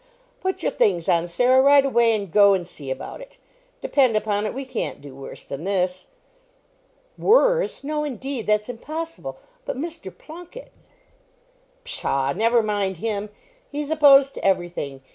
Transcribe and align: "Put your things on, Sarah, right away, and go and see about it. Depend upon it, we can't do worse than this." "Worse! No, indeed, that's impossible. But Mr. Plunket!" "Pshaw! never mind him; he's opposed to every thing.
"Put 0.41 0.63
your 0.63 0.71
things 0.71 1.07
on, 1.07 1.27
Sarah, 1.27 1.61
right 1.61 1.85
away, 1.85 2.13
and 2.15 2.31
go 2.31 2.55
and 2.55 2.65
see 2.65 2.89
about 2.89 3.21
it. 3.21 3.37
Depend 3.81 4.17
upon 4.17 4.47
it, 4.47 4.53
we 4.55 4.65
can't 4.65 4.99
do 4.99 5.13
worse 5.13 5.43
than 5.43 5.63
this." 5.63 6.07
"Worse! 7.19 7.83
No, 7.83 8.03
indeed, 8.03 8.47
that's 8.47 8.67
impossible. 8.67 9.37
But 9.63 9.77
Mr. 9.77 10.09
Plunket!" 10.11 10.71
"Pshaw! 11.83 12.33
never 12.35 12.63
mind 12.63 12.97
him; 12.97 13.29
he's 13.71 13.91
opposed 13.91 14.33
to 14.33 14.43
every 14.43 14.69
thing. 14.69 15.03